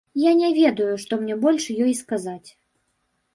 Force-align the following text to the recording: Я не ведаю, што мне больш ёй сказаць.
Я 0.19 0.31
не 0.37 0.47
ведаю, 0.59 0.95
што 1.03 1.19
мне 1.25 1.35
больш 1.43 1.67
ёй 1.83 1.93
сказаць. 2.01 2.49